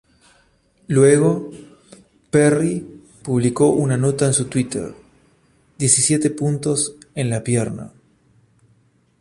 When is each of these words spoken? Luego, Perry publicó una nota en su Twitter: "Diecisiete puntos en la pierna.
Luego, 0.87 1.51
Perry 2.31 3.03
publicó 3.21 3.67
una 3.69 3.97
nota 3.97 4.25
en 4.25 4.33
su 4.33 4.45
Twitter: 4.45 4.95
"Diecisiete 5.77 6.31
puntos 6.31 6.95
en 7.13 7.29
la 7.29 7.43
pierna. 7.43 7.91